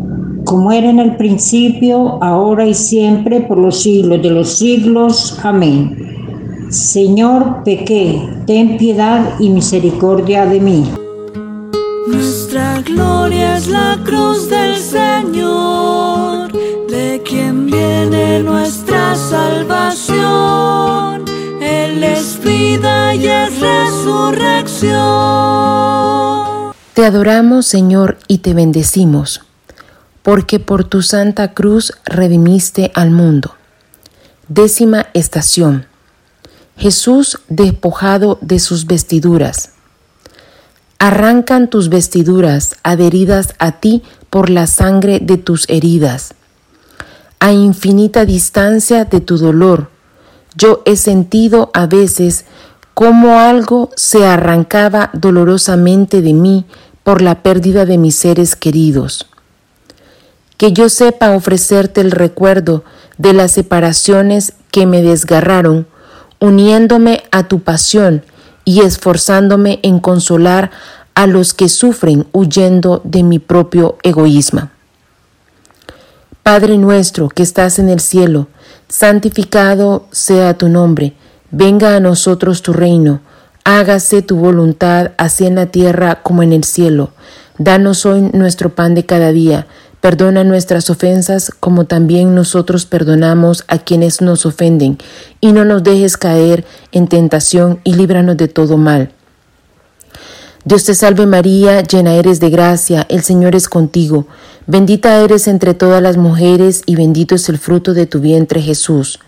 como 0.51 0.69
era 0.73 0.89
en 0.89 0.99
el 0.99 1.15
principio, 1.15 2.21
ahora 2.21 2.67
y 2.67 2.73
siempre, 2.73 3.39
por 3.39 3.57
los 3.57 3.83
siglos 3.83 4.21
de 4.21 4.31
los 4.31 4.57
siglos. 4.57 5.39
Amén. 5.43 6.67
Señor, 6.69 7.63
pequé, 7.63 8.21
ten 8.45 8.75
piedad 8.77 9.39
y 9.39 9.47
misericordia 9.47 10.45
de 10.45 10.59
mí. 10.59 10.91
Nuestra 12.05 12.81
gloria 12.81 13.55
es 13.55 13.69
la 13.69 13.97
cruz 14.03 14.49
del 14.49 14.75
Señor, 14.75 16.51
de 16.89 17.21
quien 17.23 17.67
viene 17.67 18.43
nuestra 18.43 19.15
salvación. 19.15 20.19
Él 21.61 22.03
es 22.03 22.37
vida 22.43 23.15
y 23.15 23.25
es 23.25 23.57
resurrección. 23.61 24.91
Te 26.93 27.05
adoramos, 27.05 27.65
Señor, 27.67 28.17
y 28.27 28.39
te 28.39 28.53
bendecimos, 28.53 29.45
porque 30.23 30.59
por 30.59 30.83
tu 30.83 31.01
santa 31.01 31.53
cruz 31.53 31.93
redimiste 32.05 32.91
al 32.93 33.11
mundo. 33.11 33.55
Décima 34.47 35.07
estación. 35.13 35.85
Jesús 36.77 37.39
despojado 37.47 38.37
de 38.41 38.59
sus 38.59 38.85
vestiduras. 38.85 39.71
Arrancan 40.99 41.69
tus 41.69 41.89
vestiduras 41.89 42.75
adheridas 42.83 43.55
a 43.59 43.79
ti 43.79 44.03
por 44.29 44.49
la 44.49 44.67
sangre 44.67 45.19
de 45.19 45.37
tus 45.37 45.67
heridas. 45.69 46.33
A 47.39 47.51
infinita 47.51 48.25
distancia 48.25 49.05
de 49.05 49.19
tu 49.19 49.37
dolor, 49.37 49.89
yo 50.55 50.83
he 50.85 50.95
sentido 50.95 51.71
a 51.73 51.87
veces 51.87 52.45
como 52.93 53.39
algo 53.39 53.89
se 53.95 54.25
arrancaba 54.25 55.09
dolorosamente 55.13 56.21
de 56.21 56.33
mí 56.33 56.65
por 57.03 57.21
la 57.21 57.41
pérdida 57.41 57.85
de 57.85 57.97
mis 57.97 58.15
seres 58.15 58.55
queridos. 58.55 59.30
Que 60.61 60.73
yo 60.73 60.89
sepa 60.89 61.31
ofrecerte 61.31 62.01
el 62.01 62.11
recuerdo 62.11 62.83
de 63.17 63.33
las 63.33 63.51
separaciones 63.51 64.53
que 64.69 64.85
me 64.85 65.01
desgarraron, 65.01 65.87
uniéndome 66.39 67.23
a 67.31 67.47
tu 67.47 67.61
pasión 67.61 68.23
y 68.63 68.81
esforzándome 68.81 69.79
en 69.81 69.99
consolar 69.99 70.69
a 71.15 71.25
los 71.25 71.55
que 71.55 71.67
sufren 71.67 72.27
huyendo 72.31 73.01
de 73.03 73.23
mi 73.23 73.39
propio 73.39 73.97
egoísmo. 74.03 74.69
Padre 76.43 76.77
nuestro 76.77 77.29
que 77.29 77.41
estás 77.41 77.79
en 77.79 77.89
el 77.89 77.99
cielo, 77.99 78.47
santificado 78.87 80.05
sea 80.11 80.59
tu 80.59 80.69
nombre, 80.69 81.15
venga 81.49 81.95
a 81.95 81.99
nosotros 81.99 82.61
tu 82.61 82.71
reino, 82.71 83.21
hágase 83.63 84.21
tu 84.21 84.35
voluntad 84.35 85.13
así 85.17 85.47
en 85.47 85.55
la 85.55 85.65
tierra 85.65 86.21
como 86.21 86.43
en 86.43 86.53
el 86.53 86.65
cielo. 86.65 87.09
Danos 87.57 88.05
hoy 88.05 88.21
nuestro 88.21 88.75
pan 88.75 88.93
de 88.93 89.07
cada 89.07 89.31
día, 89.31 89.65
perdona 90.01 90.43
nuestras 90.43 90.89
ofensas 90.89 91.51
como 91.59 91.85
también 91.85 92.35
nosotros 92.35 92.85
perdonamos 92.85 93.63
a 93.67 93.77
quienes 93.77 94.21
nos 94.21 94.45
ofenden, 94.45 94.97
y 95.39 95.53
no 95.53 95.63
nos 95.63 95.83
dejes 95.83 96.17
caer 96.17 96.65
en 96.91 97.07
tentación 97.07 97.79
y 97.83 97.93
líbranos 97.93 98.35
de 98.35 98.47
todo 98.47 98.77
mal. 98.77 99.11
Dios 100.65 100.83
te 100.83 100.93
salve 100.93 101.25
María, 101.25 101.81
llena 101.81 102.13
eres 102.15 102.39
de 102.39 102.49
gracia, 102.49 103.05
el 103.09 103.23
Señor 103.23 103.55
es 103.55 103.67
contigo, 103.67 104.27
bendita 104.67 105.17
eres 105.19 105.47
entre 105.47 105.73
todas 105.73 106.01
las 106.01 106.17
mujeres 106.17 106.83
y 106.85 106.95
bendito 106.95 107.35
es 107.35 107.49
el 107.49 107.57
fruto 107.57 107.93
de 107.93 108.05
tu 108.05 108.19
vientre 108.19 108.61
Jesús. 108.61 109.19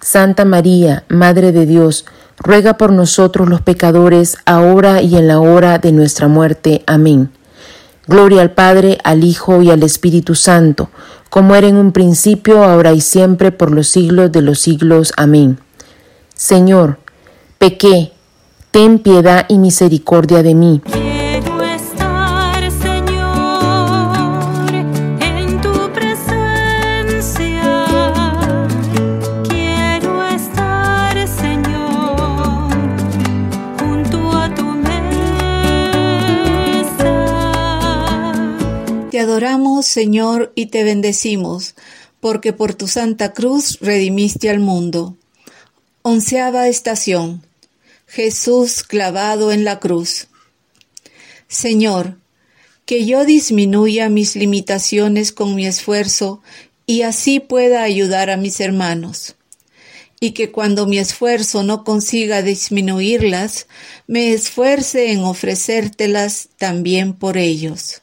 Santa 0.00 0.44
María, 0.44 1.04
Madre 1.08 1.52
de 1.52 1.66
Dios, 1.66 2.04
ruega 2.38 2.78
por 2.78 2.92
nosotros 2.92 3.48
los 3.48 3.60
pecadores, 3.60 4.36
ahora 4.46 5.02
y 5.02 5.16
en 5.16 5.26
la 5.26 5.40
hora 5.40 5.78
de 5.78 5.92
nuestra 5.92 6.28
muerte. 6.28 6.84
Amén. 6.86 7.30
Gloria 8.08 8.40
al 8.40 8.52
Padre, 8.52 8.98
al 9.04 9.22
Hijo 9.22 9.60
y 9.60 9.70
al 9.70 9.82
Espíritu 9.82 10.34
Santo, 10.34 10.88
como 11.28 11.54
era 11.54 11.68
en 11.68 11.76
un 11.76 11.92
principio, 11.92 12.64
ahora 12.64 12.94
y 12.94 13.02
siempre, 13.02 13.52
por 13.52 13.70
los 13.70 13.88
siglos 13.88 14.32
de 14.32 14.40
los 14.40 14.58
siglos. 14.58 15.12
Amén. 15.18 15.58
Señor, 16.34 16.98
pequé, 17.58 18.12
ten 18.70 18.98
piedad 18.98 19.44
y 19.48 19.58
misericordia 19.58 20.42
de 20.42 20.54
mí. 20.54 20.80
Te 39.18 39.22
adoramos, 39.22 39.84
Señor, 39.84 40.52
y 40.54 40.66
te 40.66 40.84
bendecimos, 40.84 41.74
porque 42.20 42.52
por 42.52 42.74
tu 42.74 42.86
santa 42.86 43.32
cruz 43.32 43.78
redimiste 43.80 44.48
al 44.48 44.60
mundo. 44.60 45.16
Onceava 46.02 46.68
estación. 46.68 47.42
Jesús 48.06 48.84
clavado 48.84 49.50
en 49.50 49.64
la 49.64 49.80
cruz. 49.80 50.28
Señor, 51.48 52.16
que 52.86 53.06
yo 53.06 53.24
disminuya 53.24 54.08
mis 54.08 54.36
limitaciones 54.36 55.32
con 55.32 55.56
mi 55.56 55.66
esfuerzo 55.66 56.40
y 56.86 57.02
así 57.02 57.40
pueda 57.40 57.82
ayudar 57.82 58.30
a 58.30 58.36
mis 58.36 58.60
hermanos. 58.60 59.34
Y 60.20 60.30
que 60.30 60.52
cuando 60.52 60.86
mi 60.86 60.98
esfuerzo 60.98 61.64
no 61.64 61.82
consiga 61.82 62.42
disminuirlas, 62.42 63.66
me 64.06 64.32
esfuerce 64.32 65.10
en 65.10 65.24
ofrecértelas 65.24 66.50
también 66.56 67.14
por 67.14 67.36
ellos. 67.36 68.02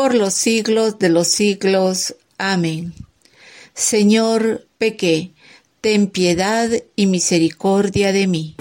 por 0.00 0.14
los 0.14 0.32
siglos 0.32 0.98
de 0.98 1.10
los 1.10 1.28
siglos. 1.28 2.14
Amén. 2.38 2.94
Señor, 3.74 4.66
pequé, 4.78 5.32
ten 5.82 6.06
piedad 6.06 6.70
y 6.96 7.06
misericordia 7.06 8.10
de 8.10 8.26
mí. 8.26 8.56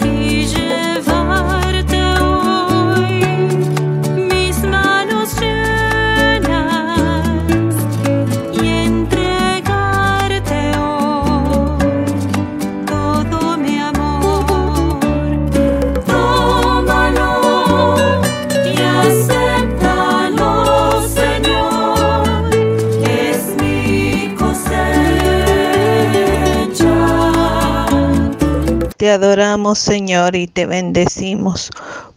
Te 29.10 29.14
adoramos, 29.14 29.80
Señor, 29.80 30.36
y 30.36 30.46
te 30.46 30.68
bendecimos, 30.68 31.72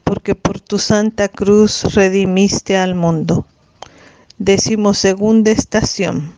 porque 0.04 0.34
por 0.34 0.60
tu 0.60 0.78
santa 0.78 1.28
cruz 1.28 1.84
redimiste 1.94 2.76
al 2.76 2.94
mundo. 2.94 3.46
Decimos 4.36 4.98
segunda 4.98 5.52
estación. 5.52 6.34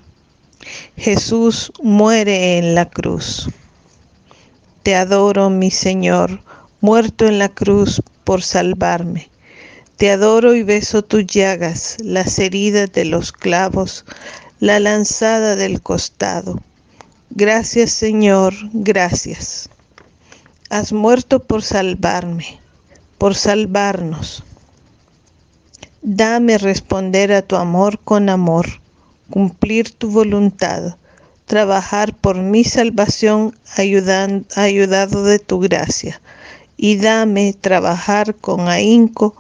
Jesús 0.96 1.72
muere 1.82 2.58
en 2.58 2.76
la 2.76 2.88
cruz. 2.88 3.48
Te 4.84 4.94
adoro, 4.94 5.50
mi 5.50 5.72
Señor, 5.72 6.40
muerto 6.80 7.26
en 7.26 7.40
la 7.40 7.48
cruz 7.48 8.00
por 8.22 8.40
salvarme. 8.40 9.30
Te 9.96 10.12
adoro 10.12 10.54
y 10.54 10.62
beso 10.62 11.02
tus 11.02 11.26
llagas, 11.26 11.96
las 11.98 12.38
heridas 12.38 12.92
de 12.92 13.06
los 13.06 13.32
clavos, 13.32 14.04
la 14.60 14.78
lanzada 14.78 15.56
del 15.56 15.82
costado. 15.82 16.60
Gracias, 17.30 17.90
Señor, 17.90 18.54
gracias 18.72 19.68
has 20.74 20.92
muerto 20.92 21.38
por 21.38 21.62
salvarme, 21.62 22.58
por 23.16 23.36
salvarnos. 23.36 24.42
Dame 26.02 26.58
responder 26.58 27.32
a 27.32 27.42
tu 27.42 27.54
amor 27.54 28.00
con 28.00 28.28
amor, 28.28 28.66
cumplir 29.30 29.92
tu 29.92 30.10
voluntad, 30.10 30.96
trabajar 31.46 32.12
por 32.12 32.34
mi 32.38 32.64
salvación 32.64 33.56
ayudado 34.56 35.22
de 35.22 35.38
tu 35.38 35.60
gracia, 35.60 36.20
y 36.76 36.96
dame 36.96 37.52
trabajar 37.52 38.34
con 38.34 38.66
ahínco 38.66 39.36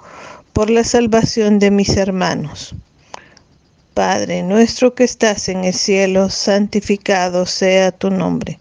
por 0.52 0.70
la 0.70 0.84
salvación 0.84 1.58
de 1.58 1.72
mis 1.72 1.96
hermanos. 1.96 2.76
Padre 3.92 4.44
nuestro 4.44 4.94
que 4.94 5.02
estás 5.02 5.48
en 5.48 5.64
el 5.64 5.74
cielo, 5.74 6.30
santificado 6.30 7.44
sea 7.44 7.90
tu 7.90 8.10
nombre 8.10 8.60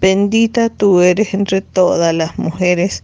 Bendita 0.00 0.70
tú 0.70 1.02
eres 1.02 1.34
entre 1.34 1.60
todas 1.60 2.14
las 2.14 2.38
mujeres, 2.38 3.02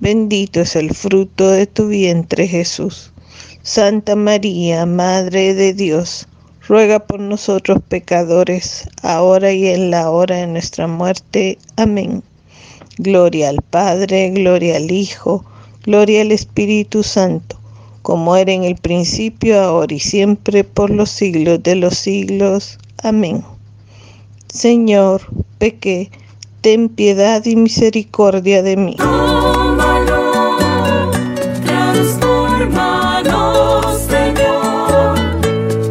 bendito 0.00 0.60
es 0.60 0.76
el 0.76 0.92
fruto 0.94 1.50
de 1.50 1.66
tu 1.66 1.88
vientre 1.88 2.46
Jesús. 2.46 3.12
Santa 3.62 4.14
María, 4.14 4.84
Madre 4.84 5.54
de 5.54 5.72
Dios, 5.72 6.28
ruega 6.68 6.98
por 6.98 7.18
nosotros 7.18 7.78
pecadores, 7.88 8.86
ahora 9.00 9.52
y 9.52 9.68
en 9.68 9.90
la 9.90 10.10
hora 10.10 10.36
de 10.36 10.46
nuestra 10.46 10.86
muerte. 10.86 11.56
Amén. 11.76 12.22
Gloria 12.98 13.48
al 13.48 13.62
Padre, 13.62 14.28
gloria 14.28 14.76
al 14.76 14.90
Hijo, 14.90 15.46
gloria 15.82 16.20
al 16.20 16.30
Espíritu 16.30 17.02
Santo, 17.02 17.58
como 18.02 18.36
era 18.36 18.52
en 18.52 18.64
el 18.64 18.76
principio, 18.76 19.58
ahora 19.58 19.94
y 19.94 20.00
siempre, 20.00 20.62
por 20.62 20.90
los 20.90 21.08
siglos 21.08 21.62
de 21.62 21.76
los 21.76 21.96
siglos. 21.96 22.78
Amén. 23.02 23.42
Señor, 24.48 25.22
pequé 25.56 26.10
ten 26.64 26.88
piedad 26.88 27.44
y 27.44 27.56
misericordia 27.56 28.62
de 28.62 28.78
mí. 28.78 28.96
Señor, 34.08 35.18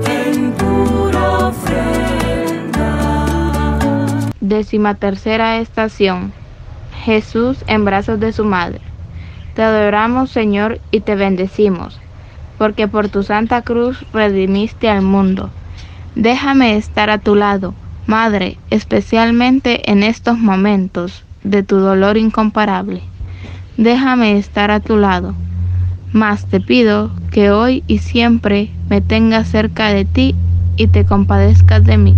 en 0.08 0.52
pura 0.54 1.50
ofrenda. 1.50 2.90
Décima 4.42 4.96
tercera 4.96 5.60
estación. 5.60 6.34
Jesús 7.06 7.64
en 7.68 7.86
brazos 7.86 8.20
de 8.20 8.34
su 8.34 8.44
madre. 8.44 8.82
Te 9.54 9.62
adoramos, 9.62 10.32
Señor, 10.32 10.80
y 10.90 11.02
te 11.02 11.14
bendecimos, 11.14 12.00
porque 12.58 12.88
por 12.88 13.10
tu 13.10 13.22
santa 13.22 13.62
cruz 13.62 14.04
redimiste 14.12 14.90
al 14.90 15.04
mundo. 15.04 15.52
Déjame 16.16 16.78
estar 16.78 17.12
a 17.12 17.20
tu 17.20 17.36
lado 17.36 17.76
Madre, 18.08 18.58
especialmente 18.70 19.90
en 19.90 20.04
estos 20.04 20.38
momentos 20.38 21.24
de 21.44 21.64
tu 21.64 21.78
dolor 21.78 22.18
incomparable, 22.18 23.02
déjame 23.78 24.38
estar 24.38 24.72
a 24.72 24.82
tu 24.82 24.98
lado. 24.98 25.34
Mas 26.12 26.46
te 26.46 26.60
pido 26.60 27.12
que 27.32 27.50
hoy 27.50 27.84
y 27.88 28.00
siempre 28.00 28.70
me 28.90 29.00
tengas 29.00 29.48
cerca 29.48 29.94
de 29.94 30.04
ti 30.04 30.36
y 30.76 30.88
te 30.88 31.06
compadezcas 31.06 31.86
de 31.86 31.98
mí. 31.98 32.16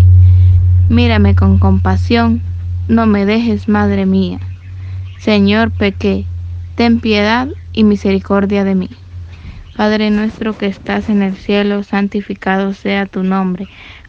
Mírame 0.90 1.36
con 1.36 1.60
compasión, 1.60 2.42
no 2.88 3.06
me 3.06 3.26
dejes, 3.26 3.70
Madre 3.70 4.08
mía. 4.08 4.40
Señor, 5.20 5.72
pequé, 5.72 6.26
ten 6.76 7.00
piedad 7.00 7.48
y 7.74 7.84
misericordia 7.84 8.64
de 8.64 8.76
mí. 8.76 8.90
Padre 9.76 10.10
nuestro 10.10 10.58
que 10.58 10.68
estás 10.68 11.10
en 11.10 11.22
el 11.22 11.36
cielo, 11.36 11.84
santificado 11.84 12.74
sea 12.74 13.06
tu 13.06 13.24
nombre. 13.24 13.68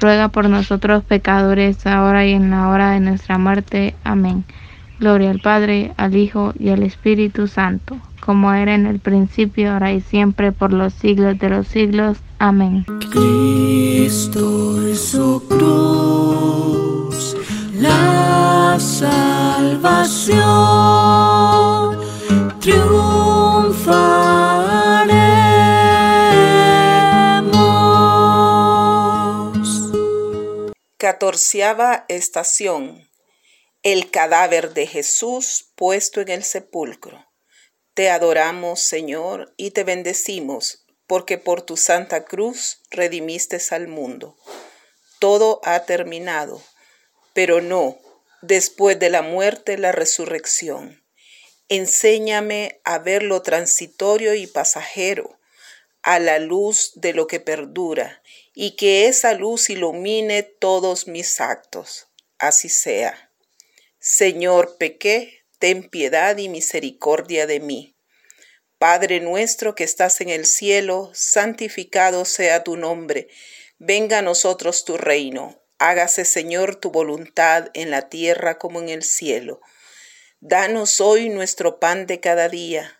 ruega 0.00 0.28
por 0.28 0.48
nosotros 0.48 1.04
pecadores, 1.04 1.86
ahora 1.86 2.26
y 2.26 2.32
en 2.32 2.50
la 2.50 2.68
hora 2.68 2.90
de 2.92 3.00
nuestra 3.00 3.38
muerte. 3.38 3.94
Amén. 4.02 4.44
Gloria 4.98 5.30
al 5.30 5.40
Padre, 5.40 5.92
al 5.96 6.16
Hijo 6.16 6.52
y 6.58 6.70
al 6.70 6.82
Espíritu 6.82 7.46
Santo, 7.46 7.96
como 8.20 8.52
era 8.52 8.74
en 8.74 8.86
el 8.86 8.98
principio, 8.98 9.72
ahora 9.72 9.92
y 9.92 10.00
siempre, 10.00 10.52
por 10.52 10.72
los 10.72 10.92
siglos 10.94 11.38
de 11.38 11.50
los 11.50 11.68
siglos. 11.68 12.18
Amén. 12.38 12.84
Cristo 13.10 14.88
y 14.88 14.94
su 14.94 15.42
cruz, 15.48 17.36
la 17.74 18.76
salvación 18.78 20.40
triunfaremos. 22.60 24.39
Catorceava 31.00 32.04
estación. 32.08 33.08
El 33.82 34.10
cadáver 34.10 34.74
de 34.74 34.86
Jesús 34.86 35.72
puesto 35.74 36.20
en 36.20 36.28
el 36.28 36.44
sepulcro. 36.44 37.26
Te 37.94 38.10
adoramos, 38.10 38.80
Señor, 38.80 39.54
y 39.56 39.70
te 39.70 39.82
bendecimos, 39.82 40.84
porque 41.06 41.38
por 41.38 41.62
tu 41.62 41.78
santa 41.78 42.26
cruz 42.26 42.82
redimiste 42.90 43.58
al 43.70 43.88
mundo. 43.88 44.36
Todo 45.20 45.62
ha 45.64 45.86
terminado, 45.86 46.62
pero 47.32 47.62
no, 47.62 47.98
después 48.42 48.98
de 48.98 49.08
la 49.08 49.22
muerte, 49.22 49.78
la 49.78 49.92
resurrección 49.92 51.02
Enséñame 51.70 52.78
a 52.84 52.98
ver 52.98 53.22
lo 53.22 53.40
transitorio 53.40 54.34
y 54.34 54.46
pasajero, 54.46 55.40
a 56.02 56.18
la 56.18 56.38
luz 56.38 56.92
de 56.94 57.14
lo 57.14 57.26
que 57.26 57.40
perdura, 57.40 58.22
y 58.54 58.76
que 58.76 59.06
esa 59.06 59.34
luz 59.34 59.70
ilumine 59.70 60.42
todos 60.42 61.06
mis 61.06 61.40
actos. 61.40 62.08
Así 62.38 62.68
sea. 62.68 63.30
Señor, 63.98 64.76
pequé, 64.78 65.44
ten 65.58 65.88
piedad 65.88 66.36
y 66.38 66.48
misericordia 66.48 67.46
de 67.46 67.60
mí. 67.60 67.96
Padre 68.78 69.20
nuestro 69.20 69.74
que 69.74 69.84
estás 69.84 70.22
en 70.22 70.30
el 70.30 70.46
cielo, 70.46 71.10
santificado 71.12 72.24
sea 72.24 72.64
tu 72.64 72.78
nombre. 72.78 73.28
Venga 73.78 74.18
a 74.18 74.22
nosotros 74.22 74.84
tu 74.86 74.96
reino. 74.96 75.62
Hágase, 75.78 76.24
Señor, 76.24 76.76
tu 76.76 76.90
voluntad 76.90 77.68
en 77.74 77.90
la 77.90 78.08
tierra 78.08 78.58
como 78.58 78.80
en 78.80 78.88
el 78.88 79.02
cielo. 79.02 79.60
Danos 80.40 81.02
hoy 81.02 81.28
nuestro 81.28 81.78
pan 81.78 82.06
de 82.06 82.20
cada 82.20 82.48
día. 82.48 82.99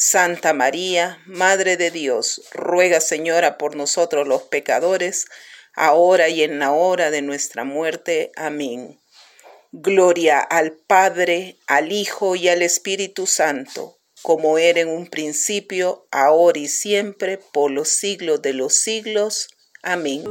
Santa 0.00 0.52
María, 0.52 1.18
Madre 1.26 1.76
de 1.76 1.90
Dios, 1.90 2.42
ruega 2.52 3.00
Señora 3.00 3.58
por 3.58 3.74
nosotros 3.74 4.28
los 4.28 4.42
pecadores, 4.42 5.26
ahora 5.74 6.28
y 6.28 6.44
en 6.44 6.60
la 6.60 6.70
hora 6.70 7.10
de 7.10 7.20
nuestra 7.20 7.64
muerte. 7.64 8.30
Amén. 8.36 9.00
Gloria 9.72 10.38
al 10.38 10.70
Padre, 10.70 11.56
al 11.66 11.90
Hijo 11.90 12.36
y 12.36 12.48
al 12.48 12.62
Espíritu 12.62 13.26
Santo, 13.26 13.98
como 14.22 14.56
era 14.56 14.78
en 14.82 14.88
un 14.88 15.08
principio, 15.08 16.06
ahora 16.12 16.60
y 16.60 16.68
siempre, 16.68 17.40
por 17.52 17.72
los 17.72 17.88
siglos 17.88 18.40
de 18.40 18.52
los 18.52 18.74
siglos. 18.74 19.48
Amén. 19.82 20.22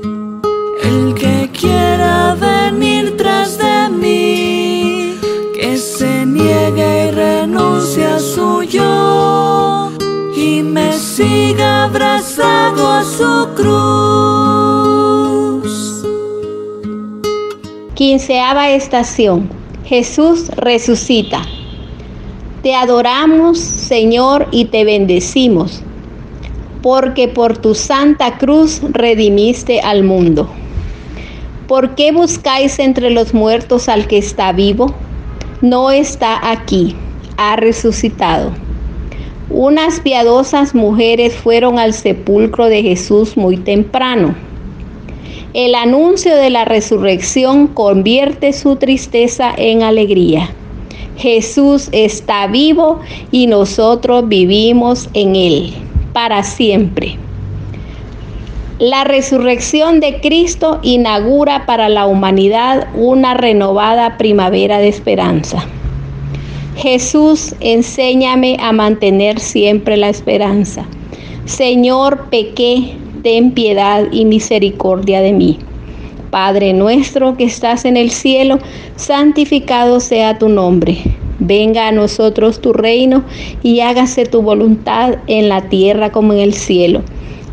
El 0.82 1.14
que 1.14 1.50
quiera 1.52 2.36
venir 2.36 3.18
tras 3.18 3.58
de 3.58 3.90
mí, 3.90 5.20
que 5.54 5.78
se 5.78 6.26
niegue 6.26 7.10
y 7.10 7.12
renuncie 7.12 8.06
a 8.06 8.20
su 8.20 8.64
yo 8.64 9.07
siga 11.18 11.86
abrazado 11.86 12.92
a 12.92 13.04
su 13.04 13.48
cruz. 13.56 14.94
Quinceava 17.96 18.70
estación. 18.70 19.50
Jesús 19.86 20.50
resucita. 20.50 21.42
Te 22.62 22.76
adoramos, 22.76 23.58
Señor, 23.58 24.48
y 24.52 24.66
te 24.66 24.84
bendecimos, 24.84 25.82
porque 26.84 27.28
por 27.28 27.58
tu 27.58 27.74
santa 27.74 28.38
cruz 28.38 28.82
redimiste 28.92 29.82
al 29.82 30.04
mundo. 30.04 30.48
¿Por 31.68 31.96
qué 31.96 32.12
buscáis 32.12 32.78
entre 32.78 33.10
los 33.10 33.34
muertos 33.34 33.90
al 33.90 34.06
que 34.08 34.20
está 34.20 34.52
vivo? 34.52 34.94
No 35.62 35.90
está 35.90 36.52
aquí, 36.52 36.96
ha 37.38 37.56
resucitado. 37.56 38.67
Unas 39.50 40.02
piadosas 40.02 40.76
mujeres 40.76 41.34
fueron 41.34 41.80
al 41.80 41.94
sepulcro 41.94 42.66
de 42.66 42.84
Jesús 42.84 43.38
muy 43.38 43.56
temprano. 43.56 44.36
El 45.54 45.74
anuncio 45.74 46.36
de 46.36 46.50
la 46.50 46.66
resurrección 46.66 47.68
convierte 47.68 48.52
su 48.52 48.76
tristeza 48.76 49.54
en 49.56 49.84
alegría. 49.84 50.50
Jesús 51.18 51.88
está 51.94 52.48
vivo 52.48 53.00
y 53.32 53.48
nosotros 53.48 54.28
vivimos 54.28 55.10
en 55.14 55.38
Él 55.38 55.74
para 56.12 56.44
siempre. 56.44 57.18
La 58.80 59.06
resurrección 59.06 60.02
de 60.02 60.20
Cristo 60.20 60.80
inaugura 60.84 61.66
para 61.66 61.88
la 61.88 62.06
humanidad 62.06 62.90
una 62.96 63.34
renovada 63.34 64.18
primavera 64.18 64.78
de 64.80 64.90
esperanza. 64.90 65.66
Jesús, 66.78 67.56
enséñame 67.60 68.58
a 68.60 68.72
mantener 68.72 69.40
siempre 69.40 69.98
la 69.98 70.10
esperanza. 70.10 70.86
Señor, 71.46 72.30
pequé, 72.30 72.94
ten 73.24 73.52
piedad 73.52 74.04
y 74.12 74.26
misericordia 74.26 75.22
de 75.22 75.34
mí. 75.34 75.58
Padre 76.30 76.74
nuestro 76.74 77.36
que 77.36 77.46
estás 77.46 77.84
en 77.86 77.98
el 77.98 78.12
cielo, 78.12 78.60
santificado 78.96 80.00
sea 80.00 80.38
tu 80.38 80.50
nombre. 80.50 81.00
Venga 81.40 81.88
a 81.88 81.92
nosotros 81.92 82.62
tu 82.62 82.74
reino 82.74 83.24
y 83.64 83.80
hágase 83.80 84.28
tu 84.28 84.44
voluntad 84.44 85.16
en 85.26 85.50
la 85.50 85.70
tierra 85.70 86.12
como 86.12 86.34
en 86.34 86.40
el 86.40 86.54
cielo. 86.54 87.02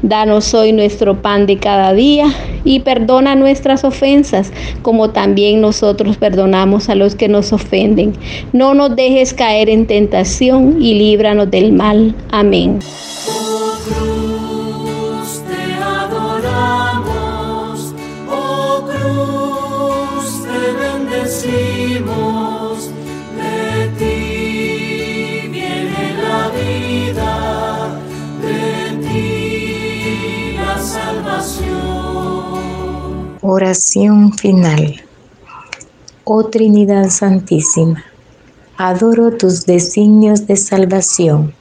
Danos 0.06 0.52
hoy 0.52 0.72
nuestro 0.72 1.22
pan 1.22 1.46
de 1.46 1.56
cada 1.56 1.94
día 1.94 2.26
y 2.62 2.80
perdona 2.80 3.36
nuestras 3.36 3.84
ofensas, 3.84 4.52
como 4.82 5.12
también 5.12 5.62
nosotros 5.62 6.18
perdonamos 6.18 6.90
a 6.90 6.94
los 6.94 7.14
que 7.14 7.26
nos 7.26 7.54
ofenden. 7.54 8.12
No 8.52 8.74
nos 8.74 8.94
dejes 8.96 9.32
caer 9.32 9.70
en 9.70 9.86
tentación 9.86 10.76
y 10.82 10.92
líbranos 10.92 11.50
del 11.50 11.72
mal. 11.72 12.14
Amén. 12.30 12.80
Oración 33.46 34.32
final. 34.32 35.02
Oh 36.24 36.46
Trinidad 36.46 37.10
Santísima, 37.10 38.02
adoro 38.78 39.32
tus 39.36 39.66
designios 39.66 40.46
de 40.46 40.56
salvación. 40.56 41.52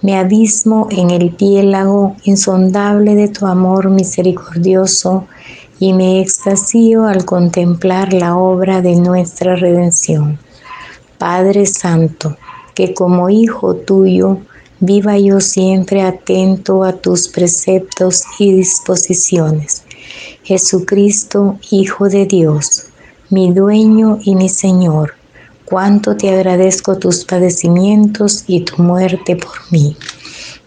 Me 0.00 0.16
abismo 0.16 0.88
en 0.90 1.10
el 1.10 1.34
piélago 1.34 2.16
insondable 2.24 3.14
de 3.14 3.28
tu 3.28 3.46
amor 3.46 3.90
misericordioso 3.90 5.26
y 5.78 5.92
me 5.92 6.22
extasío 6.22 7.04
al 7.04 7.26
contemplar 7.26 8.14
la 8.14 8.34
obra 8.34 8.80
de 8.80 8.96
nuestra 8.96 9.54
redención. 9.54 10.38
Padre 11.18 11.66
Santo, 11.66 12.38
que 12.74 12.94
como 12.94 13.28
hijo 13.28 13.74
tuyo 13.74 14.38
viva 14.80 15.18
yo 15.18 15.40
siempre 15.40 16.00
atento 16.00 16.84
a 16.84 16.94
tus 16.94 17.28
preceptos 17.28 18.22
y 18.38 18.52
disposiciones 18.52 19.84
Jesucristo, 20.42 21.58
Hijo 21.70 22.08
de 22.08 22.26
Dios, 22.26 22.86
mi 23.30 23.52
dueño 23.52 24.18
y 24.22 24.34
mi 24.34 24.48
Señor, 24.48 25.14
cuánto 25.64 26.16
te 26.16 26.30
agradezco 26.30 26.98
tus 26.98 27.24
padecimientos 27.24 28.44
y 28.46 28.60
tu 28.60 28.82
muerte 28.82 29.36
por 29.36 29.56
mí. 29.70 29.96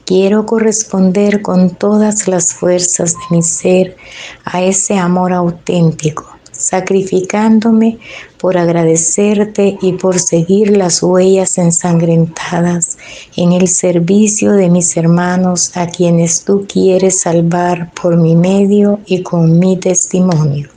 Quiero 0.06 0.46
corresponder 0.46 1.42
con 1.42 1.76
todas 1.76 2.28
las 2.28 2.54
fuerzas 2.54 3.14
de 3.14 3.36
mi 3.38 3.42
ser 3.42 3.96
a 4.44 4.62
ese 4.62 4.98
amor 4.98 5.32
auténtico, 5.32 6.28
sacrificándome 6.52 7.98
por 8.42 8.58
agradecerte 8.58 9.78
y 9.84 9.94
por 9.94 10.18
seguir 10.18 10.76
las 10.76 11.04
huellas 11.04 11.60
ensangrentadas 11.60 12.98
en 13.36 13.52
el 13.52 13.68
servicio 13.68 14.54
de 14.54 14.68
mis 14.68 14.98
hermanos 14.98 15.78
a 15.78 15.86
quienes 15.86 16.44
tú 16.44 16.66
quieres 16.68 17.22
salvar 17.22 17.92
por 17.94 18.18
mi 18.18 18.36
medio 18.36 19.00
y 19.06 19.22
con 19.22 19.60
mi 19.60 19.78
testimonio. 19.78 20.70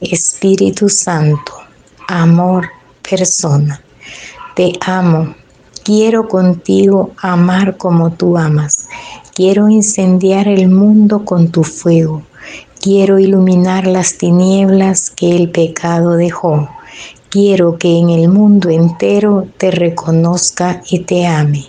Espíritu 0.00 0.88
Santo, 0.88 1.54
amor, 2.06 2.68
persona, 3.02 3.82
te 4.54 4.72
amo. 4.80 5.34
Quiero 5.82 6.28
contigo 6.28 7.10
amar 7.20 7.78
como 7.78 8.12
tú 8.12 8.38
amas. 8.38 8.86
Quiero 9.34 9.68
incendiar 9.68 10.46
el 10.46 10.68
mundo 10.68 11.24
con 11.24 11.50
tu 11.50 11.64
fuego 11.64 12.22
Quiero 12.80 13.18
iluminar 13.18 13.86
las 13.86 14.16
tinieblas 14.16 15.10
que 15.10 15.36
el 15.36 15.50
pecado 15.50 16.16
dejó. 16.16 16.70
Quiero 17.28 17.76
que 17.76 17.98
en 17.98 18.08
el 18.08 18.28
mundo 18.28 18.70
entero 18.70 19.46
te 19.58 19.70
reconozca 19.70 20.82
y 20.88 21.00
te 21.00 21.26
ame. 21.26 21.66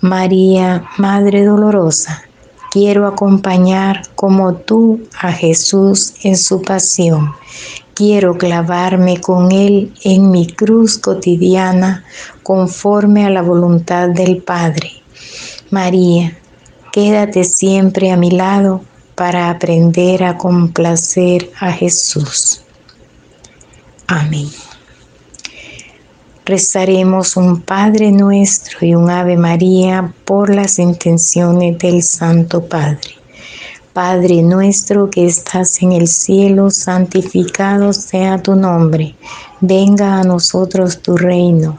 María, 0.00 0.84
Madre 0.98 1.44
Dolorosa, 1.44 2.22
quiero 2.72 3.06
acompañar 3.06 4.02
como 4.16 4.54
tú 4.54 5.02
a 5.20 5.30
Jesús 5.30 6.14
en 6.24 6.36
su 6.36 6.62
pasión. 6.62 7.34
Quiero 7.94 8.36
clavarme 8.36 9.20
con 9.20 9.52
Él 9.52 9.94
en 10.02 10.32
mi 10.32 10.48
cruz 10.48 10.98
cotidiana 10.98 12.04
conforme 12.42 13.24
a 13.24 13.30
la 13.30 13.42
voluntad 13.42 14.08
del 14.08 14.42
Padre. 14.42 14.90
María, 15.70 16.36
Quédate 16.92 17.44
siempre 17.44 18.10
a 18.10 18.18
mi 18.18 18.30
lado 18.30 18.82
para 19.14 19.50
aprender 19.50 20.24
a 20.24 20.36
complacer 20.36 21.50
a 21.60 21.72
Jesús. 21.72 22.62
Amén. 24.06 24.48
Rezaremos 26.44 27.36
un 27.36 27.62
Padre 27.62 28.10
nuestro 28.10 28.84
y 28.84 28.94
un 28.94 29.08
Ave 29.10 29.36
María 29.36 30.12
por 30.24 30.52
las 30.52 30.78
intenciones 30.78 31.78
del 31.78 32.02
Santo 32.02 32.66
Padre. 32.66 33.22
Padre 33.92 34.42
nuestro 34.42 35.10
que 35.10 35.26
estás 35.26 35.82
en 35.82 35.92
el 35.92 36.08
cielo, 36.08 36.70
santificado 36.70 37.92
sea 37.92 38.42
tu 38.42 38.56
nombre. 38.56 39.14
Venga 39.60 40.18
a 40.18 40.24
nosotros 40.24 41.02
tu 41.02 41.16
reino. 41.16 41.78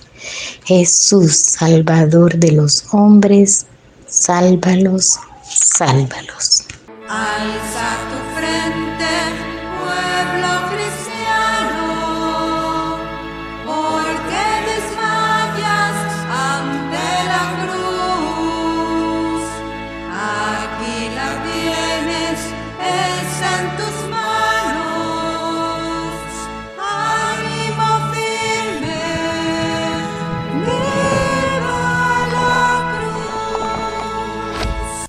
Jesús, 0.65 1.35
Salvador 1.35 2.35
de 2.35 2.51
los 2.51 2.85
hombres, 2.91 3.65
sálvalos, 4.07 5.17
sálvalos. 5.43 6.65
Alza 7.09 7.97
tu 8.09 8.17
frente, 8.35 9.11
pueblo. 9.79 10.60